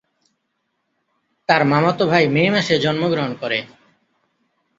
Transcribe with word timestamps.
তার 1.49 1.61
মামাতো 1.65 2.03
ভাই 2.07 2.23
মে 2.27 2.43
মাসে 2.53 2.75
জন্মগ্রহণ 2.79 3.31
করে। 3.41 3.59